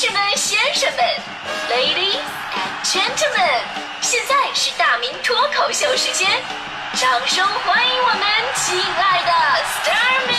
[0.00, 1.02] 士们、先生们
[1.68, 2.22] ，Ladies
[2.54, 3.66] and Gentlemen，
[4.00, 6.30] 现在是大明脱口秀时间，
[6.94, 8.20] 掌声欢迎我们
[8.54, 9.32] 亲爱的
[9.64, 10.36] s t a r m y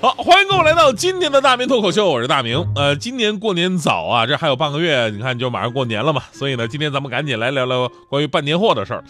[0.00, 2.64] 好，欢迎各位来到今天的大明脱口秀，我是大明。
[2.76, 9.02] 呃，今年过年早啊，这还有半个月，你看就马上过年了嘛，所以呢，今天咱们赶紧来聊聊关于办年货的事儿。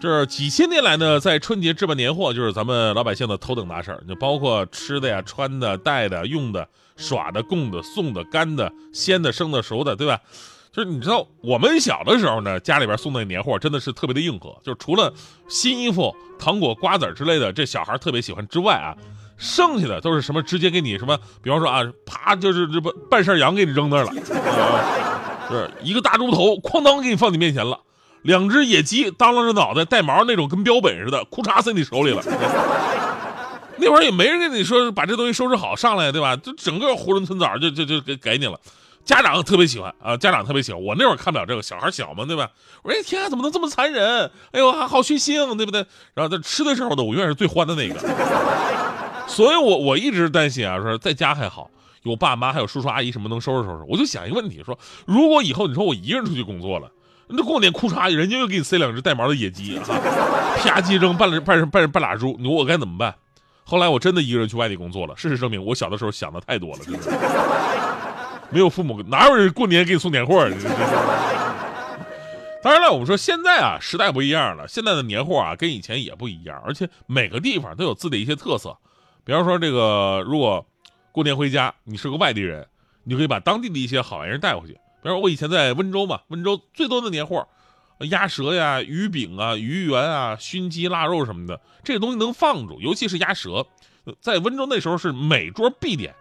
[0.00, 10.20] 这几千年来呢，在春节置办年货就是咱们老百姓的头等大事儿，就包括吃的呀、穿的、戴的、用的、耍的、供的、送的、干的、鲜的、生的、熟的，对吧？
[10.70, 15.10] 就是你知道，我们小的时候呢，家里边送的年货真的是特别的硬核，就是除了
[15.48, 18.94] 新衣服、糖果、瓜子之类的，这小孩特别喜欢之外啊，
[19.38, 24.12] 剩下的都是什么直接给你什么，比方说啊，啪就是这不半扇羊给你扔那儿了，
[25.48, 27.78] 是一个大猪头哐当给你放你面前了。
[28.24, 32.22] 两只野鸡耷拉着脑袋带毛那种，跟标本似的，裤衩塞你手里了。
[33.76, 36.36] 那会儿也没人跟你说把这东西收拾好上来，对吧？
[36.36, 38.58] 就整个囫囵吞枣就就就给给你了。
[39.04, 40.82] 家长特别喜欢啊，家长特别喜欢。
[40.82, 42.48] 我那会儿看不了这个，小孩小嘛，对吧？
[42.82, 44.30] 我说哎天啊，怎么能这么残忍？
[44.52, 45.84] 哎呦，还好血腥，对不对？
[46.14, 48.00] 然后在吃的时候呢，我永远是最欢的那个。
[49.26, 51.68] 所以我我一直担心啊，说在家还好，
[52.04, 53.84] 有爸妈还有叔叔阿姨什么能收拾收拾。
[53.86, 56.88] 我就想一个问题，说如果以后你说我一个人出去工作了。
[57.28, 59.82] 那过年裤衩，人家又给你塞两只带毛的野鸡啊，
[60.58, 63.14] 啪叽扔半半半半拉猪，你说我该怎么办？
[63.64, 65.16] 后来我真的一个人去外地工作了。
[65.16, 67.00] 事实证明，我小的时候想的太多了，真的。
[68.50, 70.46] 没有父母，哪有人过年给你送年货？
[72.62, 78.76] 当然了，我们说现在啊，时代不一样了，现在的年货啊跟以前也不一样，而且每个地方都有自己的一些特色。
[79.24, 80.64] 比方说，这个如果
[81.10, 82.66] 过年回家，你是个外地人，
[83.02, 84.78] 你就可以把当地的一些好玩意儿带回去。
[85.04, 87.46] 比如我以前在温州嘛，温州最多的年货，
[88.08, 93.66] 鸭舌呀、鱼饼啊、鱼圆啊、熏鸡、腊肉什么的，这个东西能放住，尤其是鸭舌，
[94.18, 96.14] 在温州那时候是每桌必点。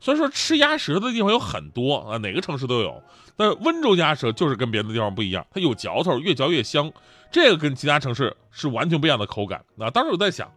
[0.00, 3.02] 虽然说吃鸭舌的地方有很多啊，哪个城市都有，
[3.36, 6.90] 但是温州鸭舌就是跟别的地方不一样，它有嚼头，越嚼越香，
[7.30, 9.62] 这个跟其他城市是完全不一样的口感。
[9.78, 10.50] 啊，当时我在想，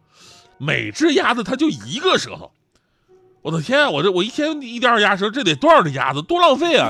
[0.56, 2.50] 每只鸭子它就一个舌头，
[3.44, 6.88] 我的天啊，我这我一天一点鸭舌，这得多少只鸭子，多浪费啊！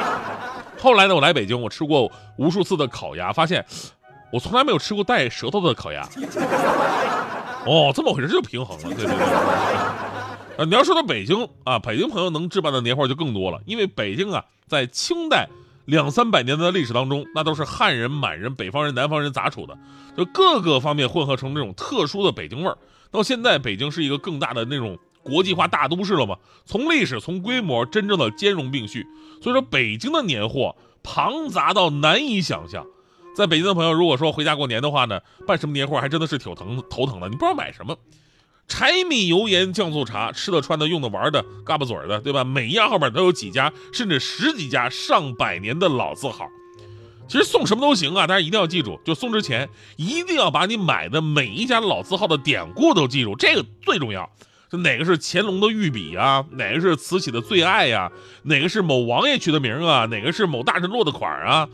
[0.80, 3.62] 后来呢，我来北京，我吃过无数次的烤鸭，发现
[4.32, 6.08] 我从来没有吃过带舌头的烤鸭。
[7.66, 8.84] 哦，这么回事，这就平衡了。
[8.84, 9.14] 对对对。
[10.56, 15.46] 啊，你要说到北京啊，北京朋友能置办的年货就更多了，因为北京啊，在清代
[15.84, 19.76] 两三百年的历史当中，那都是汉人、满人、北方人、南方人杂处的，
[20.16, 22.78] 就各个方面混合成这种特殊的北京味儿。
[23.10, 24.98] 到现在，北京是一个更大的那种。
[25.26, 26.36] 国际化大都市了嘛？
[26.64, 29.04] 从历史、从规模，真正的兼容并蓄。
[29.42, 32.86] 所以说，北京的年货庞杂到难以想象。
[33.36, 37.28] 在北京的朋友，如果说回家过年的话呢，办什么年货还真的是挺疼头疼的。
[37.28, 37.96] 你不知道买什么，
[38.68, 42.44] 柴米油盐酱醋茶，吃的、穿的、用的、玩的，嘎巴嘴的，对吧？
[42.44, 46.48] 每一样后面都有几家，甚至十几家上百年的老字号。
[47.28, 54.30] 其实送什么都行啊，但是一定要记住，就送之前一定要把你买的每一家老字号的典故都记住，这个最重要。
[54.68, 56.44] 这哪个是乾隆的御笔啊？
[56.52, 58.10] 哪个是慈禧的最爱呀？
[58.42, 60.06] 哪个是某王爷取的名啊？
[60.06, 61.68] 哪个是某大臣落的款啊？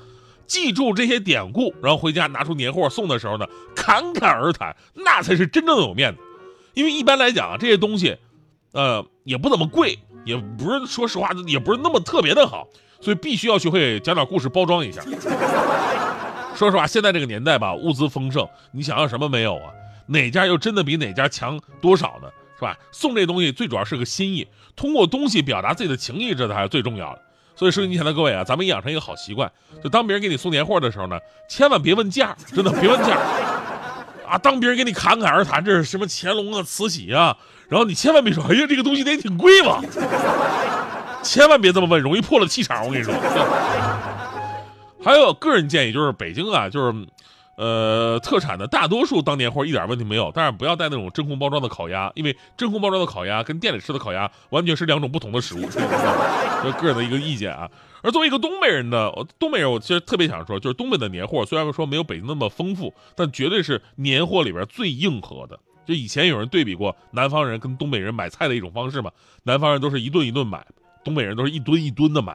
[0.46, 6.20] 记住这些典故，然后回家拿出年货送的时候呢，侃侃而谈，那才是真正的有面子。
[6.74, 8.18] 因为一般来讲啊，这些东西，
[8.72, 12.68] 呃，也不怎么贵，也不是说实话，也不是那么特别的好，
[13.00, 15.00] 所以必须要学会讲点故事包装一下。
[16.54, 19.72] 说实话，现在这个年代吧，物资丰盛，你想要什么没有啊？
[20.06, 22.28] 哪家又真的比哪家强多少呢？
[22.62, 22.78] 是吧？
[22.92, 24.46] 送这东西最主要是个心意，
[24.76, 27.20] 通过东西表达自己的情谊，这才是最重要的。
[27.56, 29.50] 所以收音机前的各位啊，咱们养成一个好习惯，
[29.82, 31.18] 就当别人给你送年货的时候呢，
[31.50, 33.18] 千万别问价，真的别问价
[34.24, 34.38] 啊！
[34.38, 37.36] 当别人给你侃侃而谈，这是什么乾隆啊、慈禧啊，
[37.68, 39.82] 然后你千万别说，哎呀，这个东西得挺贵吧？
[41.24, 42.86] 千万别这么问，容易破了气场。
[42.86, 43.12] 我跟你说。
[45.04, 47.06] 还有个人建议，就是北京啊，就是。
[47.54, 55.60] 呃，特产的大多数当年货一点问题没有，但是不要带那种真空包装的烤鸭，因为真空包装的烤鸭跟店里吃的烤鸭完全是两种不同的食物。
[56.64, 57.70] 就个人的一个意见啊。
[58.02, 65.58] 而作为一个东北人呢，东北人我其实特别想说，就是东北的年货虽然说没有北京那么丰富，但绝对是年货里边最硬核的。
[65.84, 69.10] 就以前有人对比过南方人跟东北人买菜的一种方式嘛，
[69.42, 70.66] 南方人都是一顿一顿买，
[71.04, 72.32] 东北人都是一吨一吨的买。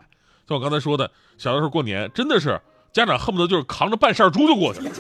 [0.48, 2.62] 像我刚才说的，小的时候过年真的是。
[2.94, 4.92] 家长恨不得就是扛着半扇猪就过去了，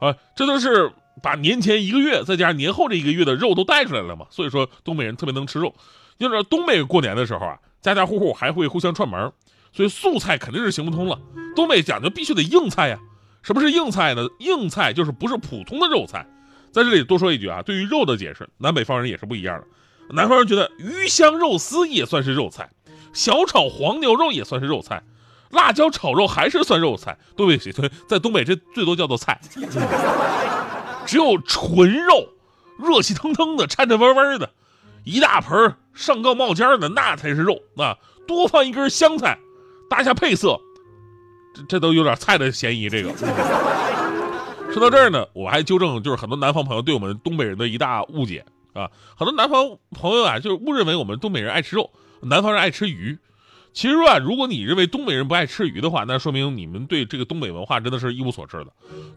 [0.00, 0.92] 啊，这都是
[1.22, 4.26] 把年前一个月再加上年后这一个月的肉都带出来了嘛。
[4.30, 5.74] 所以说东北人特别能吃肉，
[6.18, 9.32] 就是东北过年的时候啊，家家户户还会互相串门，
[9.72, 11.18] 所以素菜肯定是行不通了。
[11.56, 12.98] 东北讲究必须得硬菜呀。
[13.42, 14.26] 什么是硬菜呢？
[14.40, 16.26] 硬菜就是不是普通的肉菜，
[16.70, 19.66] 在这里多说一句啊，对于肉的解释，南北方人也是不一样的。
[20.14, 22.68] 南方人觉得鱼香肉丝也算是肉菜，
[23.12, 25.02] 小炒黄牛肉也算是肉菜，
[25.50, 27.18] 辣椒炒肉还是算肉菜。
[27.36, 27.72] 对不起，
[28.06, 29.40] 在东北这最多叫做菜。
[31.06, 32.28] 只有纯肉，
[32.78, 34.50] 热气腾腾的，颤颤巍巍的，
[35.04, 37.96] 一大盆上高冒尖的，那才是肉啊！
[38.26, 39.38] 多放一根香菜，
[39.88, 40.60] 搭下配色，
[41.54, 42.90] 这这都有点菜的嫌疑。
[42.90, 43.10] 这个
[44.70, 48.90] 说到这儿呢，我还纠正，就是很多南方朋友对我们东北人的一大误解啊！
[49.16, 51.90] 很多南方朋友啊，就误认为我们东北人爱吃肉，
[52.20, 53.18] 南方人爱吃鱼。
[53.78, 58.66] 其实说啊，如果你认为东北人不爱吃鱼的话，那说明你们对这个东北文化真的是一无所知的。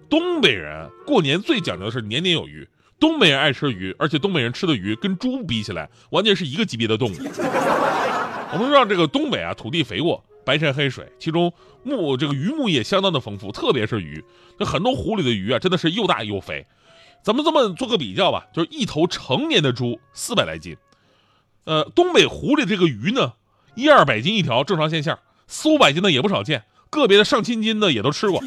[0.07, 2.69] 东北人过年最讲究的是年年有余，
[2.99, 7.15] 东北人爱吃鱼，而且东北人吃的鱼跟猪比起来，完全是一个级别的动物。
[7.15, 14.23] 我们知道这个东北啊，土地肥沃，白山黑水，其中木这个鱼木业相当的丰富，特别是鱼，
[14.59, 16.67] 那很多湖里的鱼啊，真的是又大又肥。
[17.23, 20.77] 咱们这么做个比较吧，就是一头成年的猪四百来斤，
[21.63, 23.33] 呃，东北湖里这个鱼呢？
[23.75, 28.41] 一二百斤一条，正常现象，四五百斤的也不少见，个别的上千斤的也都吃过。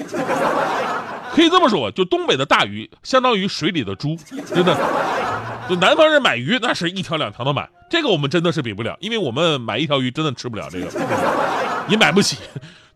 [1.32, 4.16] 可以这么说，就东北的大鱼，相当于水里的猪，
[4.54, 4.76] 真的。
[5.68, 10.86] 就南方人买鱼，那是一条两条的买，这个我们真的是比不了，因为我们买一条鱼真的吃不了这个，
[11.88, 12.36] 也买不起。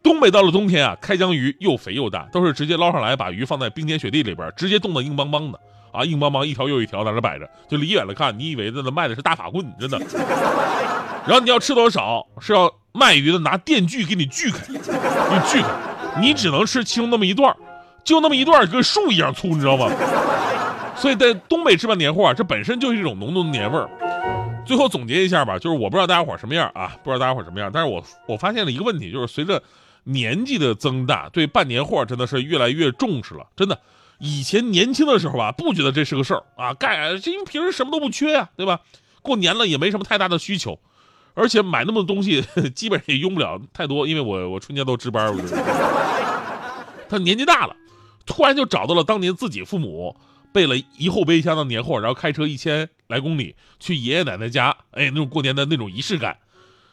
[0.02, 5.58] 东北到了冬天啊，开江鱼又肥又大，都是直接捞上来，把鱼放在冰天雪地里边，直接冻得硬邦邦的
[5.90, 9.98] 啊，硬邦邦一条又一条在那摆着，就离远了看，你以为在那卖的是大法棍，真的。
[11.28, 14.78] 然后你要吃多少，是要卖鱼的拿电锯给你锯开，你
[15.46, 15.69] 锯开，
[16.22, 17.54] 你只能吃其中那么一段
[18.02, 19.92] 就那么一段跟树一样粗，你知道吗？
[20.96, 23.90] 所以在东北置办年货啊，这本身就是一种浓浓的年味儿。
[24.64, 29.62] 最后总结一下吧，就是我不知道大家伙什么样啊，不知道大家伙什么样，但是我我发现了一个问题，就是随着
[30.04, 33.44] 年纪的增大，对办年货真的是越来越重视了。
[33.54, 33.78] 真的，
[34.19, 38.80] 以前年轻的时候吧，不觉得这是个事儿啊，干，因为平时什么都不缺呀，对吧？
[39.20, 40.78] 过年了也没什么太大的需求。
[41.38, 42.44] 而且买那么多东西，
[42.75, 45.32] 基本上也用不了太多，因为我我春节都值班。
[45.32, 45.40] 我
[47.08, 47.76] 他年纪大了，
[48.26, 50.17] 突然就找到了当年自己父母
[50.52, 56.37] 备了一后备箱的年货，然后开车一千来公里去爷爷奶奶家，哎，那种过年的那种仪式感。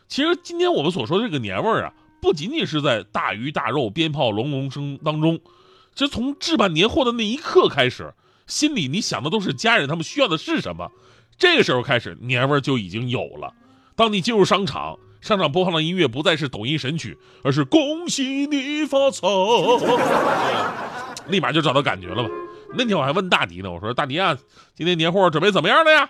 [0.07, 5.39] 其实今天我们所说的这个年味儿啊，不仅仅是在大鱼大肉、鞭炮隆隆声当中，
[5.95, 8.13] 其实从置办年货的那一刻开始，
[8.45, 10.91] 心里你想的都是家人他们需要的是什么，
[11.37, 13.51] 这个时候开始年味儿就已经有了。
[13.95, 19.27] 当你进入商场，商场播放的音乐不再是抖音神曲，而是恭喜你发财，
[21.27, 22.29] 立马就找到感觉了吧？
[22.77, 24.37] 那天我还问大迪呢，我说大迪啊，
[24.75, 26.09] 今天年货准备怎么样了呀？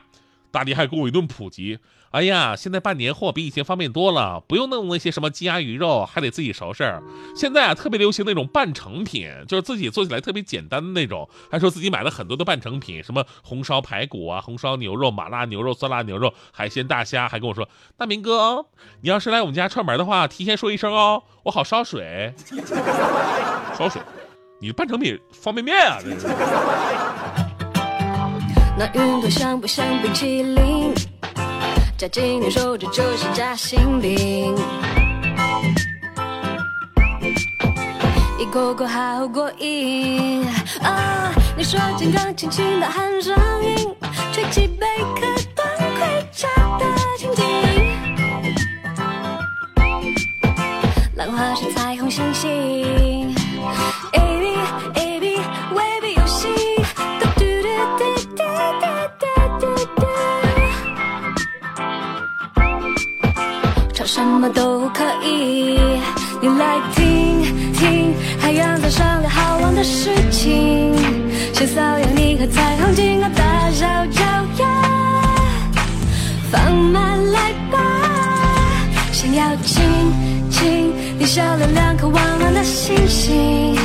[0.52, 1.80] 大迪还给我一顿普及。
[2.12, 7.02] 哎呀，现在办年货比以前方便多了，不用弄那些什么鸡鸭鱼肉，还得自己收拾。
[7.36, 11.28] 现在啊，特别流行那种半成品，就是自己做起来特别简单的那种。
[11.52, 17.68] 还说自己买了很多的半成品，什么红烧排骨啊、红烧牛肉、麻辣牛肉、酸辣牛肉、海鲜大虾，还跟我说
[17.98, 18.66] ：“大明哥，
[19.02, 22.34] 你要是来我们家串门的话，提前说一声哦，我好烧水。
[23.78, 24.02] 烧水，
[24.62, 26.00] 你半成品方便面啊？
[26.02, 26.28] 这是。
[28.78, 30.94] 那云朵像不像冰淇淋？
[31.98, 34.54] 夹紧你手，指就是夹心饼，
[38.38, 40.46] 一口口好过瘾
[40.84, 41.32] 啊！
[41.56, 43.34] 你说金刚轻轻的喊声
[43.64, 43.96] 音，
[44.34, 44.86] 吹起贝
[45.22, 45.35] 壳
[64.06, 65.80] 什么都可以，
[66.40, 67.42] 你来听
[67.74, 70.96] 听海洋在商量好玩的事情，
[71.54, 74.24] 先搔痒你和彩虹金啊大小脚
[74.60, 74.66] 丫，
[76.52, 77.80] 放慢来吧，
[79.12, 79.84] 想要亲
[80.52, 83.76] 亲你笑脸两颗弯弯的星星，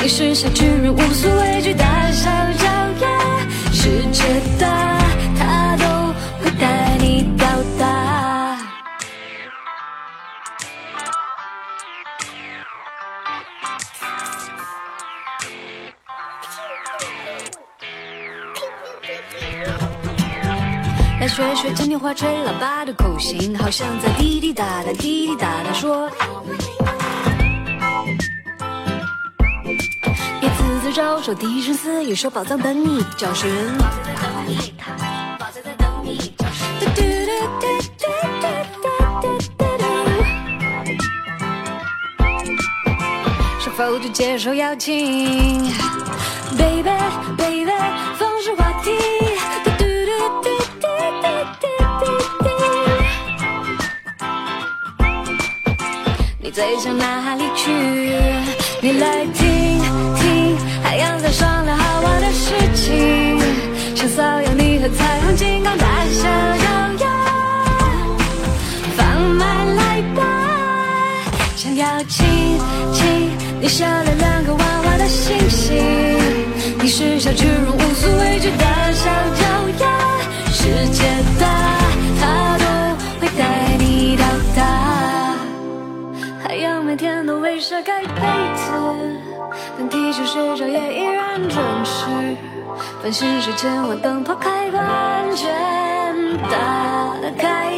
[0.00, 2.66] 你是小巨人无所畏惧大小脚
[3.02, 3.08] 丫，
[3.70, 4.24] 世界
[4.58, 4.97] 大
[21.38, 26.10] 学学今天话吹喇叭的口型，好像在滴滴答答滴滴答答说。
[30.40, 33.48] 别自自招手，低声私语说宝藏等你教训。
[43.60, 45.62] 是否就接受邀请
[46.58, 46.90] ？Baby
[47.36, 47.70] baby，
[56.88, 57.70] 向哪里去？
[58.80, 59.78] 你来听
[60.16, 63.38] 听，海洋在商量好玩的事情，
[63.94, 67.06] 想扫描你和彩虹金刚大小摇摇，
[68.96, 70.22] 放马来吧，
[71.56, 72.26] 想要亲
[72.94, 73.30] 亲
[73.60, 75.76] 你笑脸两个娃娃的星星，
[76.80, 77.66] 你是小巨人
[87.68, 88.22] 晒盖被
[88.54, 88.72] 子，
[89.76, 92.06] 但地球睡着也依然准时。
[93.02, 95.52] 繁星睡前万灯泡开关全
[96.44, 96.48] 打
[97.36, 97.68] 开。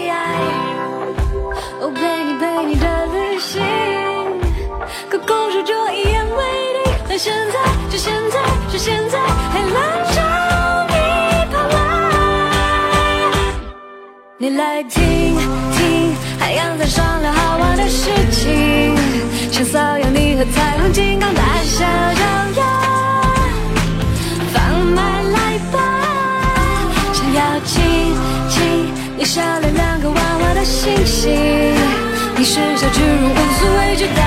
[1.80, 3.60] 哦，陪你陪你的旅行，
[5.10, 6.90] 可故事就一样美丽。
[7.08, 7.58] 但现在，
[7.90, 8.38] 就现在，
[8.70, 9.82] 是现在，海浪
[10.12, 10.22] 朝
[10.86, 10.94] 你
[11.50, 11.74] 跑来。
[14.38, 15.36] 你来听
[15.72, 18.94] 听，海洋在商量好玩的事情，
[19.60, 22.22] 想扫描你和彩虹金刚大小脚
[22.56, 22.64] 丫，
[24.54, 25.78] 放马来吧，
[27.12, 28.16] 想要亲
[28.48, 31.30] 亲你笑脸两个娃娃的星星，
[32.38, 34.22] 你是小巨人无所畏惧大